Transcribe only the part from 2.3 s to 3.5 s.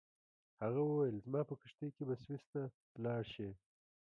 ته لاړ شې.